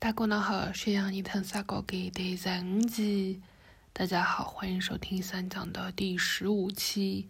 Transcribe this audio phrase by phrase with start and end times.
[0.00, 3.42] 大家好，沈阳一藤三高给第三集。
[3.92, 7.28] 大家好，欢迎收听三讲的第十五期。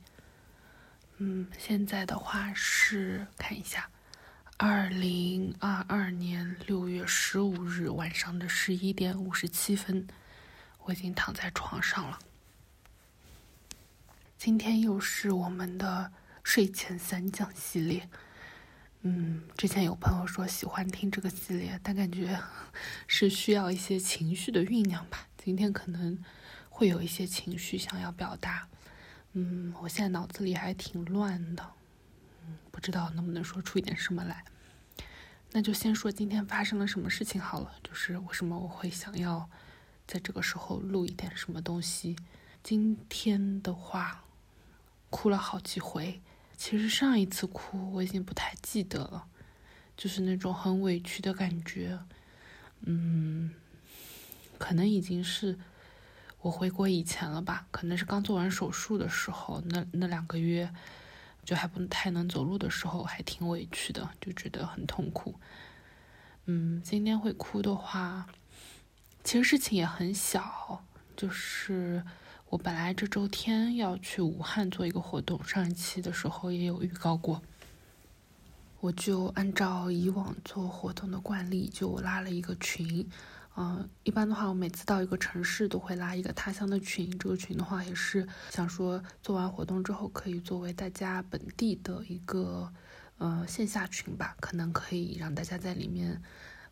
[1.17, 3.91] 嗯，现在的话是看一下，
[4.56, 10.07] 二零二二年六月十五日晚上的十一点五十七分，
[10.84, 12.21] 我已经躺在床上了。
[14.39, 16.12] 今天又是我们的
[16.45, 18.09] 睡前三讲系列。
[19.03, 22.39] 嗯，之前有朋友说喜欢听这个系列，但感觉
[23.08, 25.27] 是需要一些情绪的酝酿吧。
[25.39, 26.22] 今天可能
[26.68, 28.68] 会有一些情绪想要表达。
[29.32, 31.64] 嗯，我现在脑子里还挺乱的，
[32.47, 34.44] 嗯，不知道能不能说出一点什么来。
[35.53, 39.48] 那就先说今天发生了什么事情好了，就是为什么我会想要
[40.06, 42.17] 在这个时候录一点什么东西。
[42.62, 44.25] 今天的话，
[45.08, 46.20] 哭了好几回。
[46.61, 49.27] 其实上一次哭我已经不太记得了，
[49.97, 51.98] 就是那种很委屈的感觉，
[52.83, 53.50] 嗯，
[54.59, 55.58] 可能已经是
[56.42, 60.70] 我回国以前了吧，可能是刚做完手术的时候，那那两个月
[61.47, 65.36] 就还不太能走路的时候，还挺委屈的，就觉得很痛苦。
[66.45, 68.27] 嗯，今天会哭的话，
[69.24, 70.84] 其实事情也很小，
[71.17, 72.05] 就是。
[72.50, 77.40] 我本来这周天要去武汉做一个活动，上一期的时候也有预告过。
[78.80, 83.08] 我就按照以往做活动的惯例，就拉了一个群。
[83.56, 87.16] 嗯，一般的话，我每次到一个城市都会拉一个他乡的群。
[87.18, 92.72] 这个群的话，也是想说做完活动之后，可以作为大家本地的一个
[93.18, 96.20] 呃线下群吧，可能可以让大家在里面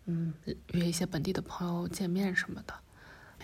[0.07, 0.35] 嗯
[0.73, 2.75] 约一些本地的朋友见面什么的。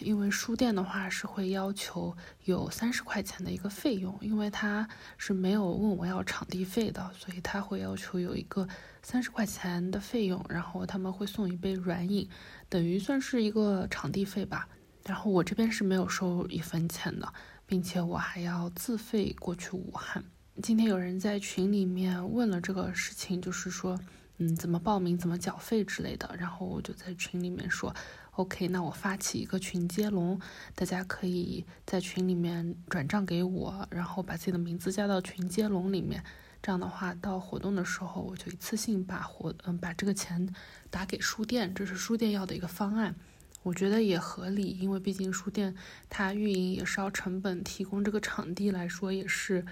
[0.00, 4.86] 因为书店的话是会要求有三十块钱的一个费用，因为他
[5.16, 8.66] 是没有问我要场地费的，所以他会要求有一个
[9.02, 12.28] 三十块钱的费用，然后他们会送一杯软饮，
[12.68, 14.68] 等于算是一个场地费吧。
[15.04, 17.32] 然后我这边是没有收一分钱的，
[17.64, 20.24] 并且我还要自费过去武汉。
[20.62, 23.98] 今天有人在群里面问了这个事情，就是说，
[24.38, 27.94] 嗯，怎么报名、怎么缴费之类的，然后我就在群里面说。
[28.36, 30.40] OK，那我发起一个群接龙，
[30.74, 36.24] 大家可以在群里面转账给我，然后把自己的名字加到群接龙里面。
[36.60, 40.52] 这样的话，到活动的时候，我就一次性把活嗯把这个钱
[40.90, 43.14] 打给书店，这是书店要的一个方案，
[43.62, 45.72] 我觉得也合理，因为毕竟书店
[46.08, 49.64] 它运营也是要成本，提供这个场地来说也是。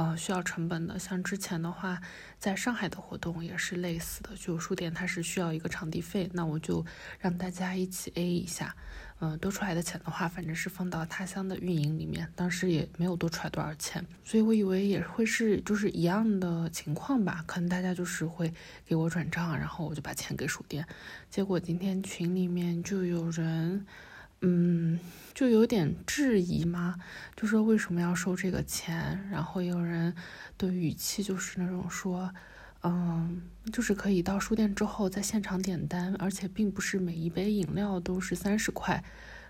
[0.00, 2.00] 呃，需要成本的，像之前的话，
[2.38, 6.82] 在上海的活动也是类似的，就书店它是需要一个场地费，那我就
[7.18, 8.74] 让大家一起 A 一下，
[9.18, 18.50] 嗯，多出来的钱的话，反正是放到他乡的运营里面，当时也没有多出来多少钱，所以我以为也会是就是一样的情况吧，可能大家就是会
[18.86, 20.82] 给我转账，然后我就把钱给书店，
[21.28, 23.84] 结果今天群里面就有人。
[24.42, 24.98] 嗯，
[25.34, 26.96] 就有点质疑嘛，
[27.36, 29.28] 就说为什么要收这个钱？
[29.30, 30.14] 然后有人
[30.56, 32.32] 的语气就是那种说，
[32.82, 39.04] 嗯，就是可以到书店之后在现场点单，而且并不是每一杯饮料都是三十块，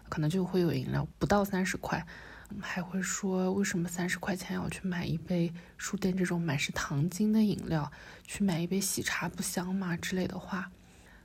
[0.08, 2.04] 可能就会有饮料不到三十块，
[2.60, 7.92] 还会说为什么三十块钱要去买一杯书店这种满是糖精的饮料，
[8.26, 10.72] 去买一杯喜茶不香吗之类的话。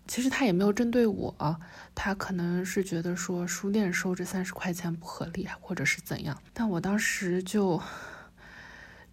[0.07, 1.59] 其实他也没有针对我，
[1.93, 6.39] 他可能是觉得说书店收这三十块钱不合理，或者是怎样。
[6.53, 7.81] 但我当时就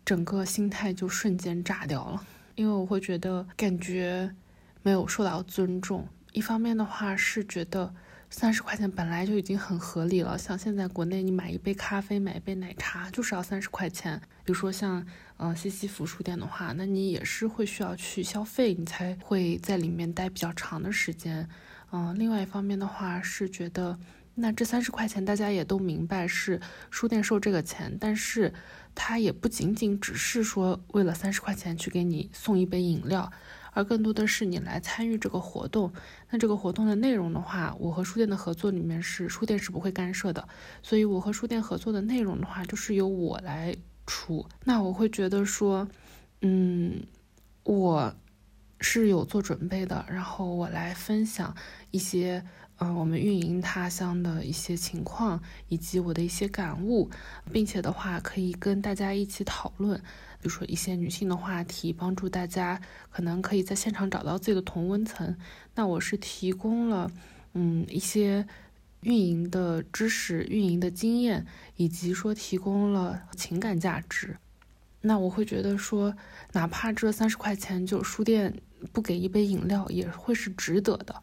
[0.05, 4.35] 整个心态就瞬间炸掉了，因为我会觉得感觉
[4.83, 6.07] 没有受到尊重。
[6.33, 7.95] 一方面的话是觉得。
[8.33, 14.19] 三十块钱本来就已经很合理了，像现在国内你买一杯咖啡、买一杯奶茶就是要三十块钱。
[14.43, 15.07] 比如说像
[15.37, 21.47] 嗯西西弗书店的话，那你也是会需要去消费，你才会在里面待比较长的时间。
[21.93, 23.99] 嗯，另外一方面的话是觉得，
[24.35, 26.59] 那这三十块钱大家也都明白是
[26.91, 28.51] 书店收这个钱，但是
[28.95, 33.31] 它也不仅仅只是说为了三十块钱去给你送一杯饮料。
[33.73, 35.93] 而更多的是你来参与这个活动，
[36.31, 40.47] 那这个活动的内容的话，我和书店的合作里面是书店是不会干涉的，
[40.83, 43.75] 所以我和书店合作的内容的话，就是由我来
[44.07, 44.47] 出。
[44.65, 45.89] 那我会觉得说，
[46.43, 47.03] 嗯，
[47.65, 48.15] 我
[48.81, 51.57] 是有做准备的，然后我来分享
[51.91, 52.45] 一些。
[52.85, 57.09] 嗯，我们运营他乡的一些情况，以及我的一些感悟，
[57.53, 59.97] 并且的话可以跟大家一起讨论，
[60.41, 65.37] 比如说一些女性的话题，帮助大家可能可以在现场找到自己的同温层。
[65.77, 67.09] 那我是提供了
[67.53, 68.45] 嗯一些
[69.03, 71.47] 运营的知识、运营的经验，
[71.77, 74.37] 以及说提供了情感价值。
[75.03, 76.17] 那我会觉得说，
[76.51, 78.61] 哪怕这三十块钱就书店
[78.93, 81.23] 不给一杯饮料，也会是值得的。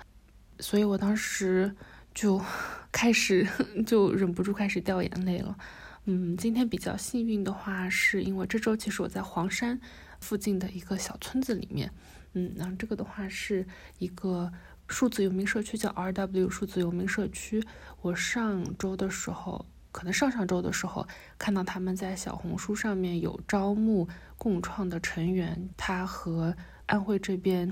[0.59, 1.73] 所以我当时
[2.13, 2.41] 就
[2.91, 3.47] 开始
[3.85, 5.57] 就忍不住开始掉眼泪了。
[6.05, 9.79] 嗯，今天比较幸运的话，是因为这周其实我在黄山
[10.19, 11.91] 附近的一个小村子里面。
[12.33, 13.65] 嗯，然后这个的话是
[13.99, 14.51] 一个
[14.87, 17.63] 数字游民社区，叫 R.W 数字游民社区。
[18.01, 21.07] 我上周的时候，可能上上周的时候，
[21.37, 26.55] 看到他们在小红书上面有招募共创的成员，他和
[26.87, 27.71] 安徽这边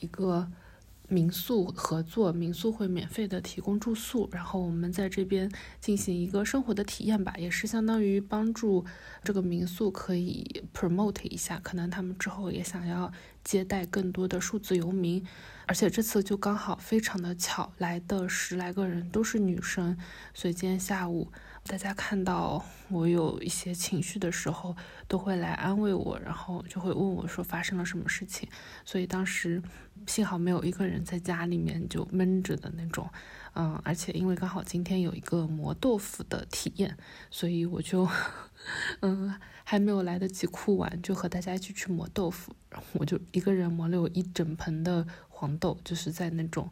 [0.00, 0.50] 一个。
[1.14, 5.48] 民宿合作，民宿会免费的提供住宿，然后我们在这边
[5.80, 8.84] 进行一个生活的体验吧，也是相当于帮助
[9.22, 13.12] 这个民宿可以 promote 一下，可能他们之后也想要
[13.44, 15.24] 接待更多的数字游民，
[15.66, 19.96] 而且这次就刚好非常的巧，来的十来个人都是女生，
[20.34, 21.30] 所以今天下午。
[21.66, 24.76] 大家看到我有一些情绪的时候，
[25.08, 28.46] 都会来安慰我，然后就会问我说发生了什么事情。
[28.84, 29.62] 所以当时
[30.06, 33.08] 幸好没有一个人在家里面就闷着的那种，
[33.54, 36.96] 嗯，而且因为刚好今天有一个磨豆腐的体验，
[37.30, 38.06] 所以我就，
[39.00, 39.34] 嗯，
[39.64, 42.54] 还没有来得及哭完，就和大家一起去磨豆腐。
[42.92, 46.70] 我就一个人磨了有一整盆的黄豆，就是在那种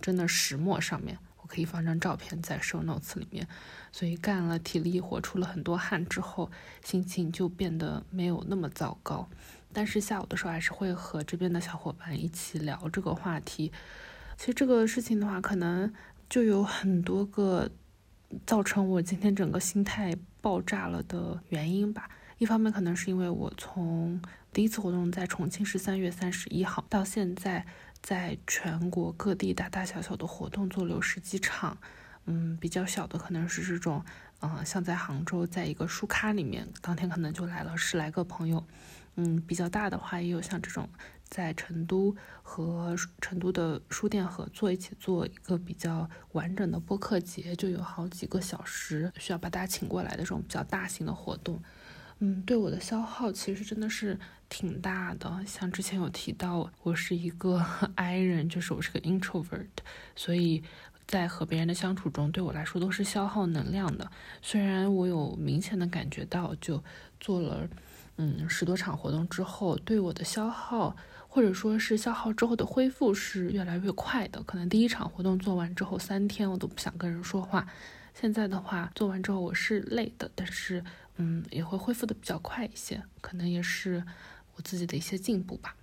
[0.00, 1.18] 真的石磨上面。
[1.50, 3.44] 可以放张照片在 show notes 里面，
[3.90, 6.48] 所以干了体力活，出了很多汗之后，
[6.84, 9.28] 心情就变得没有那么糟糕。
[9.72, 13.72] 但是下午的时候还是会和这边的小伙伴一起聊这个话题。
[14.36, 15.92] 其实这个事情的话，可能
[16.28, 17.68] 就有很多个
[18.46, 22.08] 造成我今天整个心态爆炸了的原因吧。
[22.38, 27.66] 一方面可能是因为我从第一次活动在重庆是三月三十一号到现在。
[28.02, 31.76] 在全国各地大大小小的活动做了有十几场，
[32.26, 34.04] 嗯，比较小的可能是这种，
[34.40, 38.64] 嗯，像在杭州，在一个书咖里面，当天可能就来了十来个朋友，
[39.16, 40.88] 嗯，比较大的话也有像这种
[41.28, 51.62] 在成都和成都的书店合作一起做一个比较完整的播客节，就有好几个小时需要把大家请过来的这种比较大型的活动。
[52.18, 54.18] 嗯，对我的消耗其实真的是
[54.50, 55.42] 挺大的。
[55.46, 57.64] 像之前有提到，我是一个
[57.96, 59.68] I 人，就是我是个 introvert，
[60.14, 60.62] 所以
[61.06, 64.10] 在和别人的相处中，对我来说都是消耗能量的。
[64.42, 66.84] 虽然我有明显的感觉到，就
[67.18, 67.66] 做了
[68.16, 70.94] 嗯十多场活动之后，对我的消耗
[71.28, 74.42] 或者说是消耗之后的恢复是越来越快的。
[74.42, 77.66] 可能第一场活动做完之后三天，我都不想跟人说话。
[78.12, 80.84] 现在的话，做完之后我是累的，但是。
[81.22, 84.02] 嗯，也会恢复的比较快一些，可能也是
[84.60, 85.74] 自己的一些进步吧。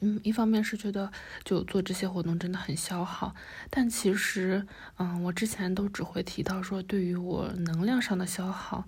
[0.00, 1.10] 嗯，一方面是觉得
[1.44, 3.34] 就做这些活动真的很消耗，
[3.70, 4.66] 但其实，
[4.98, 8.84] 嗯，我之前都只会提到说对于我能量上的消耗，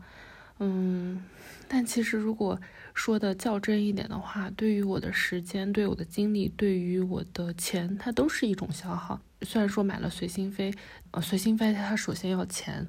[0.59, 1.25] 嗯，
[1.69, 2.61] 但其实如果
[2.93, 9.21] 说的较真一点的话，对于我的时间、对我的精力、对于我的钱，它都是一种消耗。
[9.43, 10.75] 虽然说买了随心飞，
[11.13, 12.87] 呃，随心飞它首先要钱。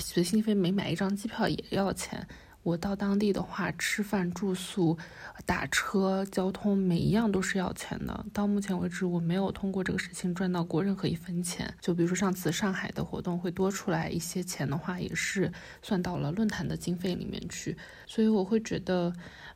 [0.00, 2.26] 随心飞每买一张机票也要钱，
[2.62, 4.98] 我到当地的话，吃饭、住宿、
[5.46, 8.26] 打车、交通，每一样都是要钱的。
[8.32, 11.72] 到目前为止，我没有通过这个事情赚到过任何一分钱。
[11.80, 15.50] 就比如说上次上海的活动会多出来一些钱的话，也是
[15.82, 17.76] 算到了论坛的经费里面去。
[18.06, 19.12] 所以我会觉得，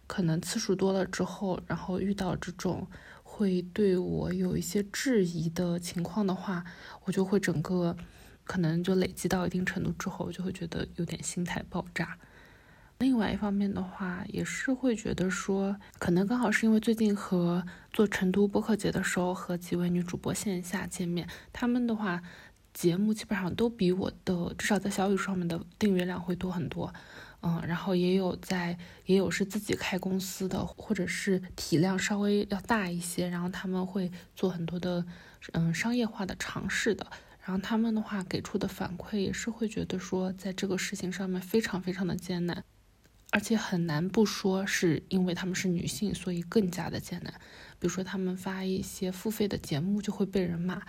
[0.06, 2.86] 可能次数多了之后，然后遇到这种
[3.22, 6.64] 会对我有一些质疑的情况的话，
[7.04, 7.96] 我就会整个。
[8.44, 12.18] 可能就累积到一定程度之后，就会觉得有点心态爆炸。
[13.02, 22.22] 另外一方面的话，也是会觉得说，可能刚好是因为最近和做成都播客节的时候，和几位女主播线下见面，他们的话
[22.72, 26.94] 节目基本上都比我的至少在小宇上面的订阅量会多很多。
[27.40, 35.04] 嗯，然后也有在，也有是自己开公司的，或者是体量稍微要大一些，然后他们会做很多的
[35.54, 37.04] 嗯商业化的尝试的。
[37.44, 42.62] 然后他们的话给出的反馈也是会觉得说，在这个事情上面非常非常的艰难，
[43.32, 47.32] 而且很难不说是因为他们是女性，所以更加的艰难。
[47.78, 50.82] 比如说他们发一些付费的节目就会被人骂，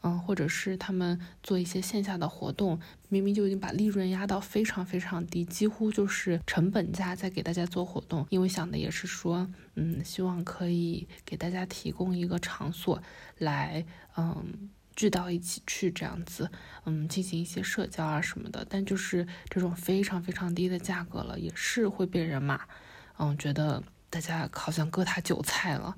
[0.00, 2.80] 嗯，或者是他们做一些线下的活动，
[3.10, 13.00] 明明就已经把利润压到非常非常低，几乎就是成本价在给大家做活动，因为想的也是说，嗯，希望可以给大家提供一个场所
[13.38, 13.84] 来，
[14.16, 14.70] 嗯。
[15.00, 16.50] 聚到一起去这样子，
[16.84, 22.60] 嗯，进行一些社交啊什么的，但就是这种非常非常低的价格了，也是会被人骂，
[23.18, 25.96] 嗯，觉得大家好像割他韭菜了，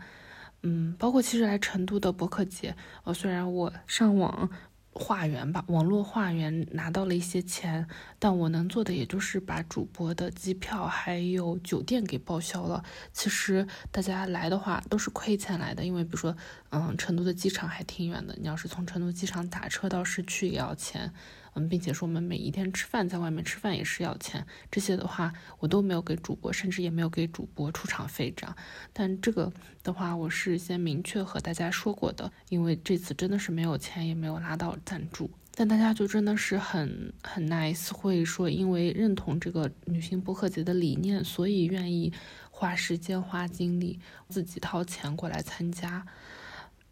[0.62, 4.48] 嗯，包括其实来成都的博客节，呃，虽然我上网。
[4.94, 7.86] 化缘吧，网络化缘拿到了一些钱，
[8.18, 12.84] 但我能做的也就是把主播的机票还有酒店给报销了。
[13.12, 16.36] 其实大家来的话都是亏钱来的，因为比如说，
[16.70, 21.12] 嗯，成都的机场还挺远的，你要是从成都机场打车到市区也要钱。
[21.54, 28.56] 嗯，并且说我们每一天吃饭在外面吃饭也是要钱，这些的话我都没有给主播，甚至也没有给主播出场费这样。
[28.92, 35.30] 但这个的话，我是先明确和大家说过的，因为这次真的是没有钱，也没有拉到赞助。
[35.54, 42.10] 但大家就真的是很很 nice，会说因为认同这个女性播客节的理念，所以愿意
[42.50, 46.06] 花时间花精力，自己掏钱过来参加。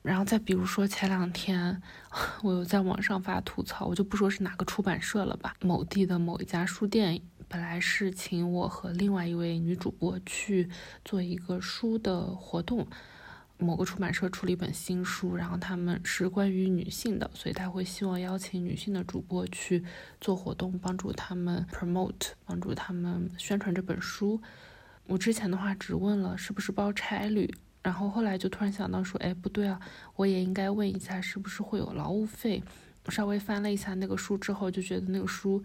[0.02, 1.83] 然后再比如说前两天，
[2.42, 10.71] 我有在网上发吐槽，我就不说是哪个出版社了吧，某地的某一家书店，本来是请我和另外一位女主播去
[11.04, 12.87] 做一个书的活动，
[13.59, 19.85] 某个出版社出了一本新书，然后他们是关于女性的，所以他会希望邀请女性的主播去
[20.19, 24.40] 做活动，帮助他们 promote，帮助他们宣传这本书。
[25.07, 27.52] 我之前的话只问了是不是包差旅。
[27.83, 29.81] 然后后来就突然想到说，哎，不对啊，
[30.17, 32.63] 我也应该问一下是不是会有劳务费。
[33.09, 35.63] 稍微翻了一下那个书之后，就觉得那个书，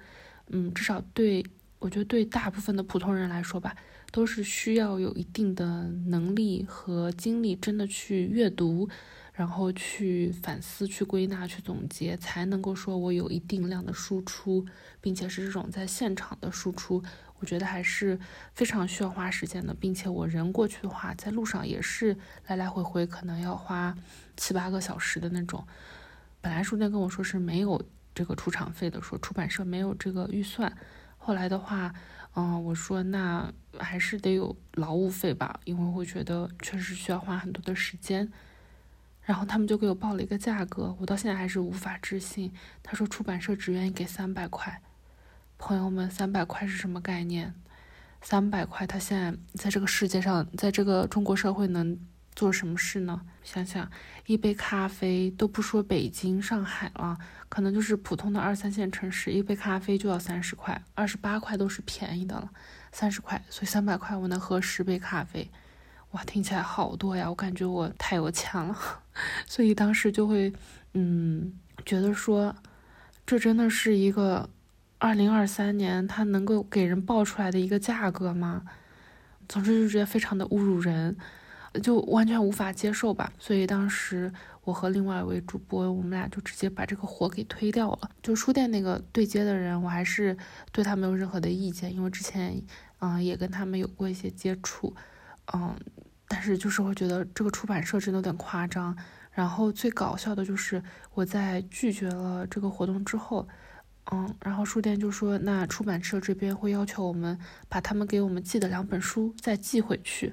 [0.49, 1.45] 嗯，至少对
[1.79, 3.75] 我觉得对大部分的普通人来说吧，
[4.11, 8.89] 都是需要有一定的能力和精力，真的去阅读，
[9.35, 14.65] 然后去反思、去归纳、去总结，才能够说我有一定量的输出，
[15.01, 17.03] 并且是这种在现场的输出。
[17.39, 18.17] 我觉得还是
[18.53, 23.93] 非常需要花时间的，并且我人过去的话，在路上也是来来回回，可能要花
[24.37, 25.67] 七八个小时的那种。
[26.39, 30.73] 本来书店跟我说是没有这个出场费的，说出版社没有这个预算。
[31.17, 31.93] 后来的话，
[32.35, 38.31] 嗯，我说那还是得有劳务费吧，因为我觉得确实需要花很多的时间。
[39.25, 42.53] 然后他们就给我报了一个价格，我到现在还是无法置信。
[42.83, 44.81] 他说出版社只愿意给三百块。
[45.57, 47.53] 朋友们，三百块是什么概念？
[48.21, 51.97] 三百块，他现在在这个世界上，在这个中国社会能
[52.35, 53.21] 做什么事呢？
[53.43, 53.89] 想想，
[54.25, 57.17] 一杯咖啡都不说北京、上海了，
[57.47, 62.49] 可能就是普通的二三线城市，一杯咖啡就要三十块，二十八块都是便宜的了，
[62.91, 65.49] 三十块，所以三百块我能喝十杯咖啡，
[66.11, 67.29] 哇，听起来好多呀！
[67.29, 68.75] 我感觉我太有钱了，
[69.45, 70.51] 所以当时就会，
[70.93, 71.53] 嗯，
[71.85, 72.55] 觉得说，
[73.25, 74.49] 这真的是一个。
[74.97, 78.63] 二零二三年，他能够给人报出来的一个价格吗？
[79.47, 81.15] 总之就觉得非常的侮辱人，
[81.83, 83.31] 就完全无法接受吧。
[83.37, 84.31] 所以当时
[84.63, 88.09] 我和另外一位主播，我们俩就直接把这个活给推掉了。
[88.23, 90.35] 就书店那个对接的人，我还是
[90.71, 92.59] 对他没有任何的意见，因为之前
[92.99, 94.95] 嗯也跟他们有过一些接触，
[95.53, 95.75] 嗯，
[96.27, 98.95] 但是就是会觉得这个出版社真的有点夸张。
[99.31, 100.81] 然后最搞笑的就是
[101.13, 103.47] 我在拒绝了这个活动之后。
[104.11, 107.35] 嗯，然后书店就说，那出版社这边会要求我们
[107.67, 110.31] 把他们给我们寄的两本书再寄回去。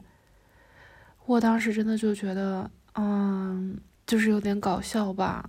[1.24, 5.48] 我当时真的就觉得，嗯，就是有点搞笑吧，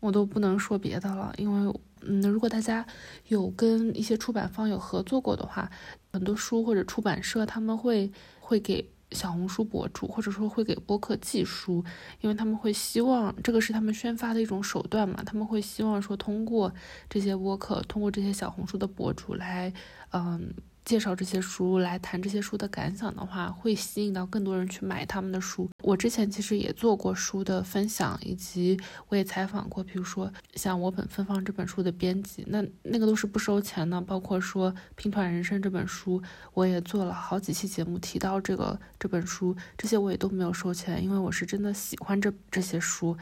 [0.00, 2.84] 我都不能说别的了，因为，嗯，如果大家
[3.28, 5.70] 有跟一些出版方有合作过的话，
[6.12, 8.10] 很多书或者出版社他们会
[8.40, 8.90] 会给。
[9.12, 11.84] 小红书博主，或者说会给播客寄书，
[12.20, 16.72] 因为他们会希望这个是他们宣发的一种手段嘛，他们会希望说通过
[17.08, 19.72] 这些播客，通过这些小红书的博主来，
[20.12, 20.54] 嗯。
[20.84, 25.70] 介绍这些书来谈这些书的感想的话，会吸引到更多人去买他们的书。
[25.82, 34.00] 我之前其实也做过书的分享，以及我也采访过，比如说像我本芬芳这本书的编辑，那那个都是不收钱的。
[34.00, 36.20] 包括说拼团人生这本书，
[36.54, 43.16] 我也做了好几期节目提到这个这本书，这些我也都没有收钱，因为我是真的喜欢这这些书。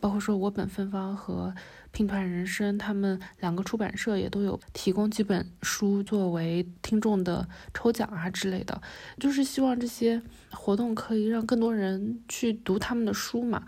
[0.00, 1.54] 包括说我本芬芳和。
[1.94, 8.80] 拼团人生，他们两个出版社也都有提供几本书作为听众的抽奖啊之类的，
[9.20, 10.22] 就是希望这些
[10.52, 13.62] 活动可以让更多人去读他们的书嘛。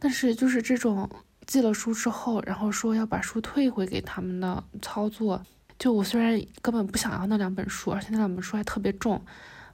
[0.00, 1.08] 但是就是这种
[1.46, 5.40] 寄了书之后，然后说要把书退回给他们的操作，
[5.78, 9.24] 就我虽然根本不想要那两本书，而且那两本书还特别重，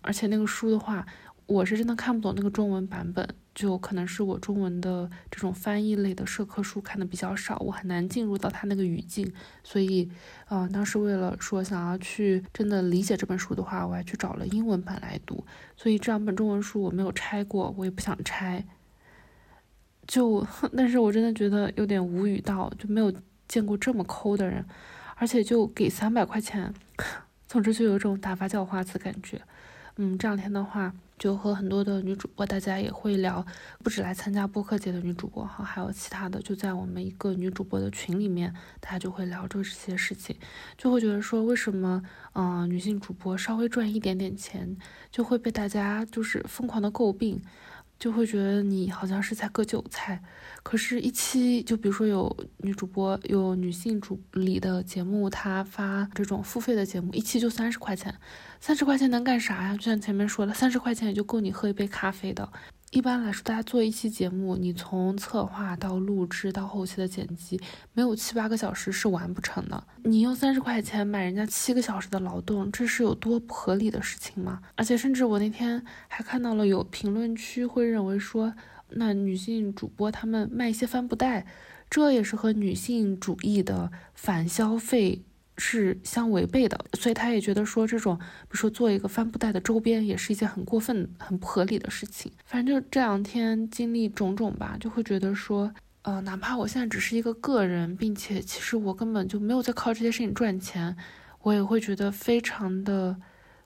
[0.03, 1.07] 而且那个书的话。
[1.47, 10.11] 我是真的看不懂那个中文版本，就可能是我中文的这种翻译类的社科书看的比较少，我很难进入到他那个语境，所以，
[10.49, 15.45] 嗯，当时为了说想要去真的理解这本书的话，我还去找了英文版来读，
[15.77, 18.67] 所以这两本中文书我没有拆过，我也不想拆，
[20.09, 20.45] 就，
[20.77, 23.13] 但是我真的觉得有点无语到，就没有
[23.47, 24.65] 见过这么抠的人，
[25.15, 26.75] 而且就给三百块钱，
[27.47, 29.41] 总之就有一种打发叫花子的感觉，
[29.97, 30.93] 嗯，这两天的话。
[31.19, 33.43] 就和很多的女主播，大家也会聊，
[33.83, 40.37] 不止来参加播客节的女主播哈，还有其他的，就在我们一个女主播的群里面，大家就会聊这些事情，
[40.77, 42.03] 就会觉得说，为什么
[42.35, 44.77] 嗯女性主播稍微赚一点点钱，
[45.11, 47.41] 就会被大家就是疯狂的诟病，
[47.99, 50.23] 就会觉得你好像是在割韭菜。
[50.63, 58.13] 可是，一期就比如说有女主播有女性主理的节目，她发这种付费的节目，一期就三十块钱，
[58.61, 59.77] 三十块钱能干啥呀？
[59.77, 62.51] 就像前面说的，三十块钱也就够你喝一杯咖啡的。
[62.97, 67.61] 一般来说，大家做一期节目，你从策划到录制到后期的剪辑，
[67.93, 69.87] 没有七八个小时是完不成的。
[70.05, 74.63] 你用三十块钱买人家七个小时的劳动，这是有多不合理的事情吗？
[74.77, 78.55] 而且，甚至我那天还看到了有评论区会认为说，
[78.89, 81.45] 那女性主播她们卖一些帆布袋，
[81.91, 85.21] 这也是和女性主义的反消费。
[85.59, 92.31] 是相违背的，所以他也觉得说这种，比如说做一个帆布袋的周边，也是一件很过分、很不合理的事情。
[92.45, 95.73] 反正就这两天经历种种吧，就会觉得说，
[96.03, 100.97] 呃，哪怕我现在只是一个个人，并且其实我根本就没有在靠这些事情赚钱，
[101.43, 103.17] 我也会觉得非常的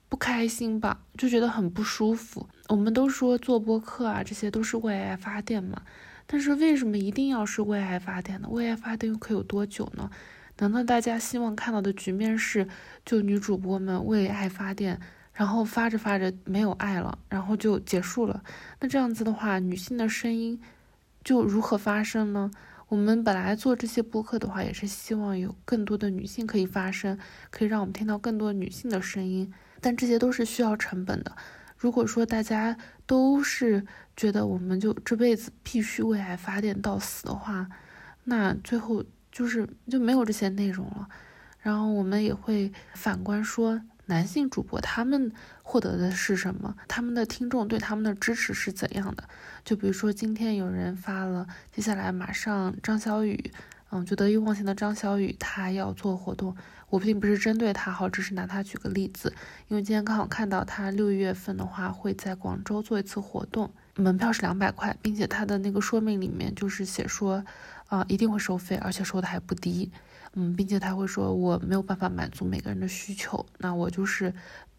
[0.09, 2.49] 不开心吧，就觉得很不舒服。
[2.68, 5.82] 我们都说做播客啊，这些都是为爱发电嘛，
[6.26, 8.49] 但是为什么一定要是为爱发电呢？
[8.49, 10.09] 为爱发电又可以有多久呢？
[10.61, 12.69] 难道大家希望看到的局面是，
[13.02, 15.00] 就女主播们为爱发电，
[15.33, 18.43] 然后发着发着没有爱了，然后就结束了？
[18.79, 20.61] 那这样子的话，女性的声音
[21.25, 22.50] 就如何发声呢？
[22.88, 27.19] 我们本来做这些播客的话，也是希望有更多的女性可以发声，
[27.50, 29.50] 可以让我们听到更多女性的声音。
[29.81, 31.35] 但这些都是需要成本的。
[31.79, 32.76] 如果说大家
[33.07, 37.67] 都是觉得我们就这辈子必须为爱发电到死的话，
[38.25, 39.02] 那最后。
[39.31, 41.09] 就是就没有这些内容了，
[41.61, 45.33] 然后我们也会反观说，男性主播他们
[45.63, 46.75] 获得的是什么？
[46.89, 49.25] 他们的听众对他们的支持是怎样的？
[49.65, 53.53] 就比如说今天有人发了，接下来马上张小雨，
[53.91, 56.57] 嗯，就得意忘形的张小雨，他要做活动。
[56.89, 59.33] 我并不是针对他，好，只是拿他举个例子，
[59.69, 67.45] 因为今天刚好看到他六月份的话会在广州做一次活动，门票是两百块，并且他的那个说明里面就是写说。
[67.90, 69.90] 啊，一定会收费，而且收的还不低，
[70.35, 74.33] 嗯，并且他会说我没有办法满足每个人的需求，那我就是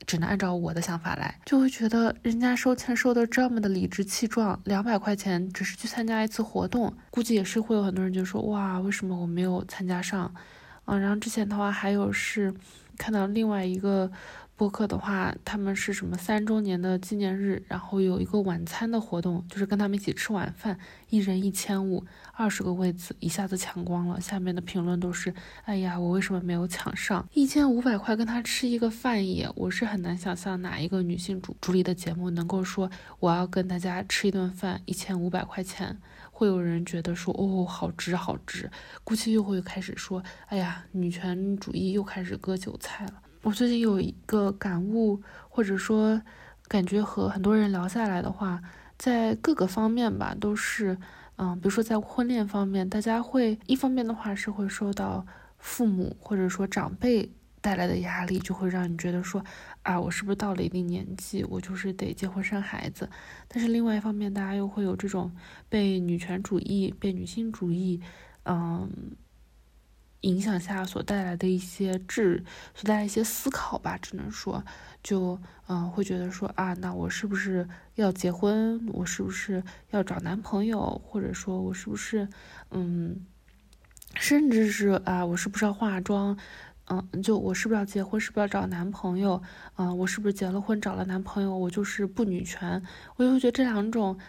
[0.08, 10.34] 只能按照我的想法来，就会觉得人家收钱收的这么的理直气壮，两百块钱只是去参加一次活动，估计也是会有很多人就说哇，为什么我没有参加上？
[10.86, 12.54] 啊，然后之前的话还有是
[12.98, 14.10] 看到另外一个。
[14.62, 20.78] 播客的话，他们是什么三周年的纪念日，然后有一个晚餐的活动，就是跟他们一起吃晚饭，
[21.10, 24.22] 一人一千五，二十个位子一下子抢光了。
[24.22, 27.28] 下面的评论都是：哎呀，我为什么没有抢上？
[27.34, 32.88] 一千五百块跟他吃一个饭也，我是很难想象哪一个女性主主理的节目能够说
[33.20, 35.98] 我要跟大家吃一顿饭，一千五百块钱，
[36.30, 38.70] 会有人觉得说哦，好值好值。
[39.04, 43.14] 估计又会开始说：哎呀，女权主义又开始割韭菜了。
[43.44, 46.22] 我最近有一个感悟，或者说
[46.68, 48.62] 感觉和很多人聊下来的话，
[49.00, 50.96] 在各个方面吧，都是，
[51.38, 55.26] 嗯，比如说在婚恋方面，大家会一方面的话是会受到
[55.58, 59.44] 父母或者说长辈带来的压力，就会让你觉得说，
[59.82, 63.10] 啊，我是不是到了一定年纪，我就是得结婚生孩子？
[63.48, 65.32] 但是另外一方面，大家又会有这种
[65.68, 68.00] 被女权主义、被女性主义，
[68.44, 68.88] 嗯。
[70.22, 72.44] 影响下所带来的一些智，
[72.76, 74.64] 所带来一些思考吧，只能说，
[75.02, 78.80] 就嗯，会觉得说啊，那我是不是要结婚？
[78.94, 81.02] 我是不是要找男朋友？
[81.04, 82.28] 或者说我是不是
[82.70, 83.26] 嗯，
[84.16, 86.38] 甚至是啊，我是不是要化妆？
[86.86, 88.20] 嗯，就我是不是要结婚？
[88.20, 89.42] 是不是要找男朋友？
[89.78, 92.84] 嗯，我是不是结了婚找了男朋友，我就是不女权？
[93.16, 94.20] 我就会觉得这两种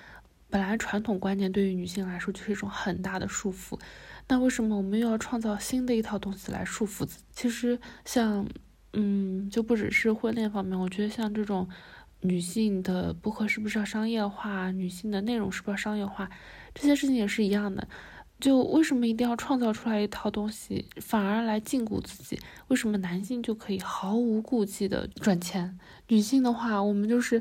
[0.49, 3.79] 本来传统观念对于女性来说就是一种很大的束缚。
[4.29, 7.25] 那为什么我们又要创造新的一套东西来束缚自己？
[7.33, 8.47] 其实像，
[8.95, 11.69] 嗯，就不只是婚恋方面，我觉得像这种
[12.21, 16.31] 女性的播客是不是要商业化，女性的内容是不是要商业化，
[16.75, 17.87] 这些事情也是一样的。
[18.41, 22.41] 就为什么一定要创造出来一套东西，反而来禁锢自己？
[22.69, 25.79] 为什么男性就可以毫无顾忌的赚钱？
[26.09, 27.41] 女性的话，我们就是，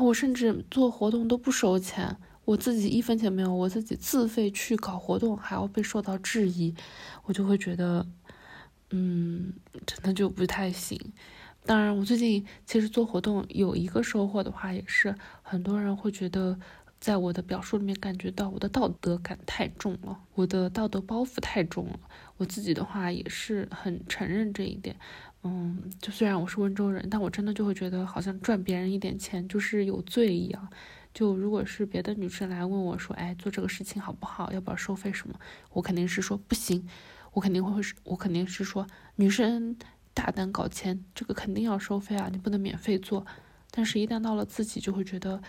[0.00, 2.16] 我甚至做活动都不收钱。
[2.44, 6.74] 我自己一分钱没有，我自己自费去搞活动，还要被受到质疑，
[7.24, 8.06] 我就会觉得，
[8.90, 9.52] 嗯，
[9.86, 11.00] 真的就不太行。
[11.64, 16.58] 当然，我最近其实做活动有一个收获的话，也是很多人会觉得，
[16.98, 22.00] 在我的表述里面感觉到我的道德感太重了，我的道德包袱太重了。
[22.38, 24.96] 我自己的话也是很承认这一点。
[25.44, 30.68] 嗯，就虽然我是温州人，但我真的就会觉得好像赚别人一点钱就是有罪一样。
[31.12, 34.52] 就如果是别的女生来问我说，哎，做这个事情好不好？
[34.52, 35.34] 要不要收费什么？
[35.72, 36.88] 我肯定是说不行，
[37.32, 39.76] 我肯定会是，我肯定是说女生
[40.14, 43.26] 大胆搞钱，这个肯定要收费啊，你不能免费做。
[43.70, 45.42] 但是，一旦到了自己，就会觉得，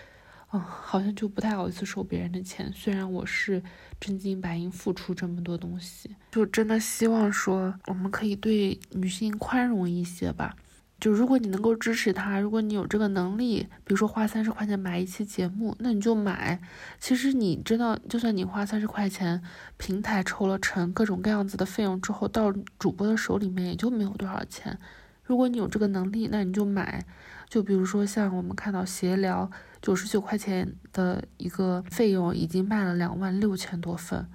[0.54, 2.72] 嗯，好像就不太好意思收别人的钱。
[2.74, 3.62] 虽然我是
[4.00, 10.56] 真金白银付出这么多东西，就真的希望说我们可以对女性宽容一些吧。
[11.04, 16.62] 就如果你能够支持他，如果你有这个能力，比如说花三十块钱买一期节目，那你就买。
[16.98, 19.44] 其实你知道，就算你花三十块钱，
[19.76, 24.80] 平台抽了成，各种各样子的费用之后，到主播的手里面也就没有多少钱。
[25.26, 27.06] 如果你有这个能力，那你就买。
[27.50, 34.26] 就比如说像我们看到闲聊九十九块钱的一个费用，已经卖了两万六千多份。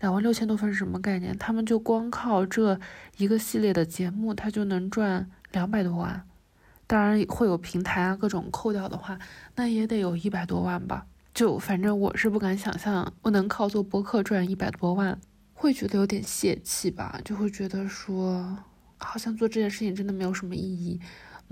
[0.00, 1.36] 两万六千多份是什么概念？
[1.38, 2.80] 他们就光靠这
[3.18, 5.30] 一个系列的节目，他就能赚。
[5.52, 6.28] 两百多万，
[6.86, 9.18] 当然会有平台啊各种扣掉的话，
[9.56, 11.04] 那也得有一百多万吧。
[11.34, 15.20] 就反正我是不敢想象，我能靠做博客赚一百多万，
[15.52, 18.58] 会觉得有点泄气吧，就会觉得说，
[18.98, 21.00] 好像做这件事情真的没有什么意义。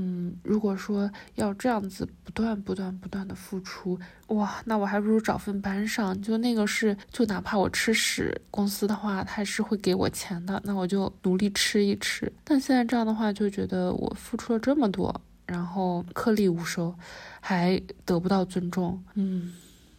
[0.00, 12.32] 嗯，如果说要这样子不断不断不断的付出，哇，那我还不如找份班上，就那个是，就哪怕我吃屎，公司的话他是会给我钱的，那我就努力吃一吃。
[12.44, 16.94] 但现在这样的话，就觉得我付出了这么多，然后颗粒无收，
[17.40, 19.52] 还得不到尊重，嗯，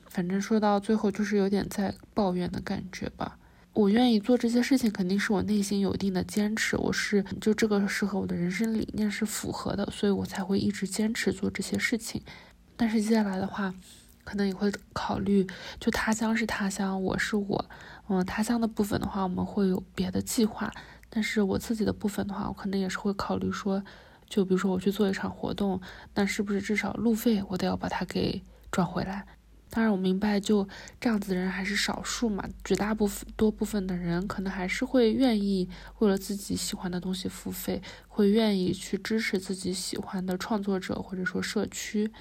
[0.06, 3.38] 反正说到最后就是有点在抱怨的感觉吧。
[3.74, 6.76] 我愿意做这些事情，肯定是我内心有一定的坚持。
[6.78, 12.22] 我是就这个是和我的人生理念是符合的，所以我才会一直坚持做这些事情。
[12.76, 13.74] 但是接下来的话，
[14.24, 15.48] 可能也会考虑，
[15.80, 17.70] 就他乡是他乡，我是我，
[18.10, 20.72] 嗯，他乡的部分的话，我们会有别的计划。
[21.10, 23.84] 但是我自己的部分的话，我可能也是会考虑说，
[24.28, 25.80] 就比如说我去做一场活动，
[26.16, 29.26] 那是不是至少路费我得要把它给赚回来？
[29.72, 30.68] 当然，我明白，就
[31.00, 32.44] 这样子的人还是少数嘛。
[32.64, 42.12] 绝大部分多部分的人，可能还是会愿意为了自己喜欢的东西付费，会愿意去支持自己喜欢的创作者或者说社区。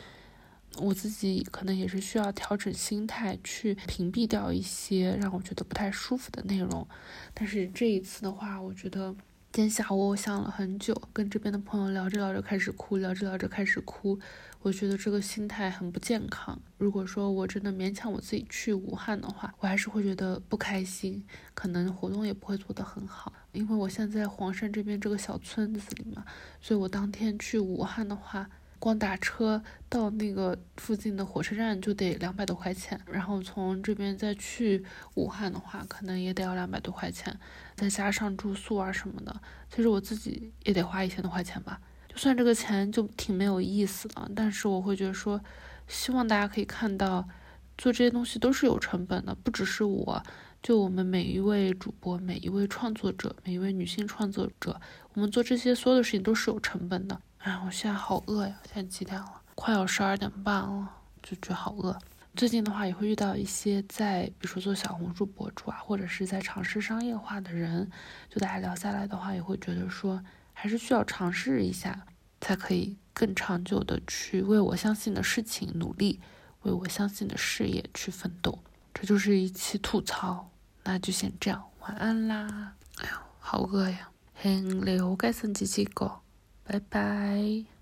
[0.77, 6.87] 我自己可能也是需要调整心态，去屏蔽掉一些让我觉得不太舒服的内容。
[7.33, 9.17] 但是这一次的话，我觉得。
[9.51, 14.17] 今天下午我想了很久，跟这边的朋友聊着聊着开始哭，聊着聊着开始哭。
[14.61, 16.61] 我觉得这个心态很不健康。
[16.77, 23.33] 如果说我真的勉强我自己去武汉的话，我还是会觉得不开心，可能活动也不会做得很好。
[23.53, 26.25] 因为我现在黄山这边这个小村子里嘛，
[26.61, 28.49] 所以我当天去武汉的话。
[28.79, 37.39] 光打车到那个附近的火车站就得两百多块钱，然后从这边再去武汉的话，可能也得要两百多块钱，
[37.75, 41.81] 再加上住宿啊什么的，其实我自己也得花一千多块钱吧。
[42.09, 45.41] 就算这个钱就挺没有意思的，但是我会觉得说，
[45.87, 47.29] 希望大家可以看到，
[47.77, 50.23] 做这些东西都是有成本的，不只是我，
[50.63, 54.81] 就我们每一位主播、每一位创作者、每一位女性创作者，
[55.15, 57.21] 我们做这些所有的事情都是有成本的。
[57.39, 58.61] 哎，我现在好饿呀！
[58.67, 59.43] 现在几点了？
[59.55, 60.91] 快要十二点半了，
[61.23, 61.97] 就觉得好饿。
[62.35, 67.89] 最近的话，也会遇到一些在，比如说做小红书博主啊，或者是在尝试商业化的人。
[68.29, 70.21] 就大家聊下来的话，也会觉得说，
[70.53, 72.07] 还是需要尝试一下，
[72.41, 76.21] 才可以更长久的去为我相信的事情努力，
[76.63, 78.59] 为我相信的事业去奋斗。
[78.93, 80.51] 这就是一期吐槽，
[80.83, 82.75] 那就先这样，晚安啦！
[82.97, 84.11] 哎呦，好饿呀！
[84.35, 86.21] 很累，我该升几几个？
[86.69, 87.78] 拜拜。